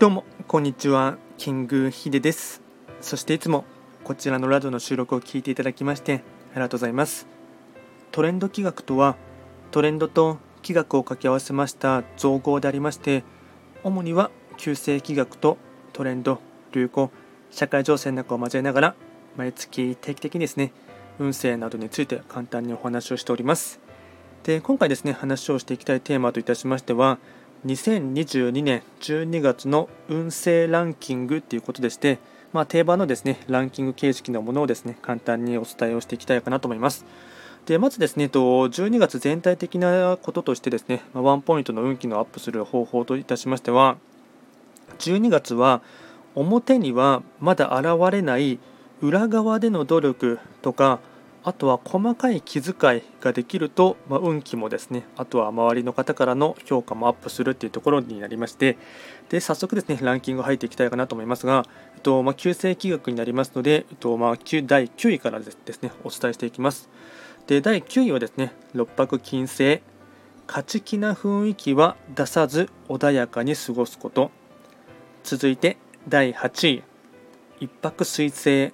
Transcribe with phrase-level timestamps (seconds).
[0.00, 1.18] どうもこんにちは。
[1.36, 2.62] キングヒデです。
[3.02, 3.66] そしていつも
[4.02, 7.26] こちらのラジオの収録を聞いていただきましてありがとうございます。
[8.10, 9.16] トレンド企画とは
[9.70, 13.24] トレンドと企画を掛け合わせました造語でありまして
[13.84, 15.58] 主には旧世企画と
[15.92, 16.40] トレンド
[16.72, 17.10] 流行
[17.50, 18.94] 社会情勢なんかを交えながら
[19.36, 20.72] 毎月定期的にですね
[21.18, 23.80] 運勢などについて簡単にお話をしております。
[24.44, 27.18] で今回ですね話をしていきたいテーマといたしましては
[27.66, 32.18] 2022年12月の運勢ランキングということでして、
[32.54, 37.04] まあ、定番のですねランキング形式のものをですね簡単にお伝えをしていきたいかなと思います。
[37.66, 43.98] でまずですね12月全体的なこととしてですねワンポイントの運気のアップする方法といたしましては
[44.98, 45.82] 12月は
[46.34, 48.58] 表にはまだ現れない
[49.02, 51.00] 裏側での努力とか
[51.42, 58.76] あとは細かい気遣いができると、まあ、運気もですねあとは周りの方からの評価もアップするっていうところになりまして
[59.30, 66.88] で早速ですねランキング入っていきたいかなと思いますが、えっとまあ、旧世紀学になりますので、えっとまあ、第9位からですねお伝えしていきます。
[67.46, 69.82] で第9位はですね六白金星。
[70.46, 74.32] 勝ち気な雰囲気は出さず穏やかに過ごすこと。
[75.22, 75.76] 続いて
[76.08, 76.82] 第8位。
[77.60, 78.72] 一泊水星。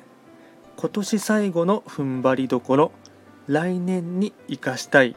[0.76, 2.92] 今年最後の踏ん張りどころ
[3.46, 5.16] 来年に生かしたい。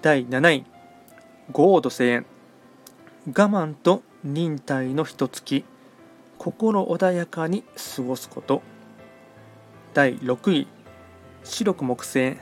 [0.00, 0.64] 第7位
[1.52, 2.24] 豪土星我
[3.26, 5.64] 慢と忍耐の一月
[6.38, 7.62] 心穏やかに
[7.96, 8.62] 過ごすこと。
[9.92, 10.66] 第6位
[11.44, 12.38] 白く木星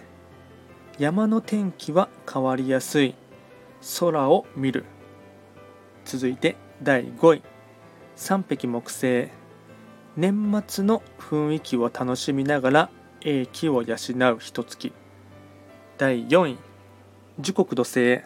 [0.98, 3.16] 山の天気は変わりやすい。
[3.98, 4.84] 空を見る。
[6.04, 7.42] 続いて第5位
[8.14, 9.28] 三匹木星
[10.16, 13.96] 年末の雰囲気を楽しみながら英気を養
[14.34, 14.92] う一月
[15.98, 16.58] 第4位。
[17.38, 18.22] 時刻土星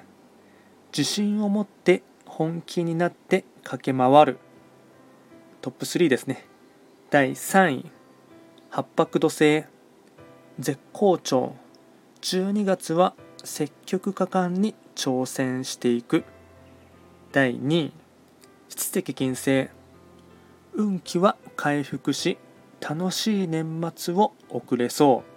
[0.96, 4.38] 自信を持って本気になって駆け回る。
[5.62, 6.46] トップ3ですね。
[7.10, 7.90] 第3位。
[8.70, 9.64] 八白土星
[10.60, 11.56] 絶好調。
[12.22, 16.22] 12月は積極果敢に挑戦していく。
[17.32, 17.92] 第2位。
[18.68, 19.70] 七石金星
[20.80, 22.38] 運気は回復し
[22.80, 25.30] 楽しい年末を送れそう。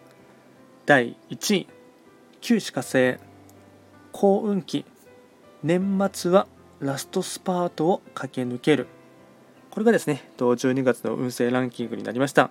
[0.86, 1.68] 第1位
[2.40, 3.18] 旧歯科星
[4.14, 4.86] 幸運期
[5.62, 6.48] 年末は
[6.80, 8.88] ラストスパートを駆け抜ける。
[9.70, 12.50] これがですね12月の運勢ランキングになりました。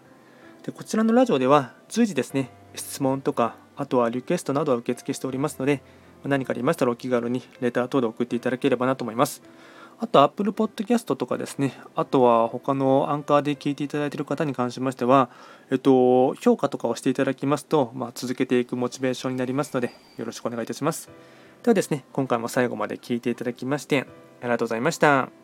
[0.62, 5.82] でこちらのラジオでは随時ですね質問とかあとはリクエストなどは受付しておりますので
[6.24, 9.40] 何かありましたらお気軽にレター等で送っていただければなと思います。
[10.02, 15.30] あと Apple Podcast とかですね、あとは他のアンカーで聞いていただいている方に関しましては、
[15.70, 21.08] えっと、評価とかをしていただきますと、まあ、続けていくモチベーションになりますので、よろしくお願いいたします。
[21.62, 24.08] ではですね、今回も最後まで聞いていただきまして、
[24.40, 25.41] ありがとうございました。